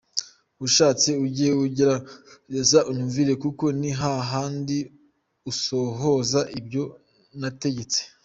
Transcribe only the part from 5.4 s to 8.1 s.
usohoza ibyo nategetse.